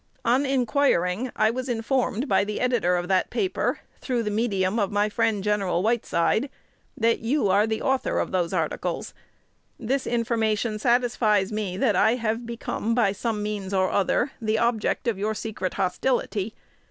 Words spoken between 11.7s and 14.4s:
that I have become, by some means or other,